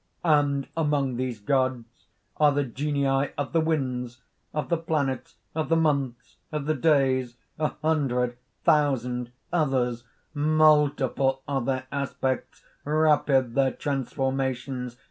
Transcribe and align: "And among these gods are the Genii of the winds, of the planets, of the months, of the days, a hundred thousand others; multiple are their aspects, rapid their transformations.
"And 0.25 0.67
among 0.75 1.17
these 1.17 1.39
gods 1.39 2.07
are 2.37 2.51
the 2.51 2.63
Genii 2.63 3.33
of 3.37 3.53
the 3.53 3.61
winds, 3.61 4.23
of 4.51 4.69
the 4.69 4.77
planets, 4.77 5.35
of 5.53 5.69
the 5.69 5.75
months, 5.75 6.37
of 6.51 6.65
the 6.65 6.73
days, 6.73 7.37
a 7.59 7.67
hundred 7.83 8.35
thousand 8.63 9.31
others; 9.53 10.03
multiple 10.33 11.43
are 11.47 11.61
their 11.61 11.85
aspects, 11.91 12.63
rapid 12.83 13.53
their 13.53 13.73
transformations. 13.73 14.97